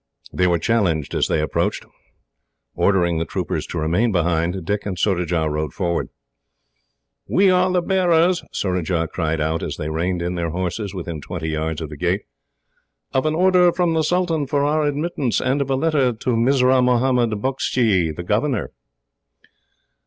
[0.33, 1.85] They were challenged as they approached.
[2.73, 6.09] Ordering the troopers to remain behind, Dick and Surajah rode forward.
[7.27, 11.49] "We are the bearers," Surajah cried out, as they reined in their horses within twenty
[11.49, 12.23] yards of the gate,
[13.13, 16.81] "of an order from the sultan for our admittance, and of a letter to Mirzah
[16.83, 18.71] Mohammed Bukshy, the governor."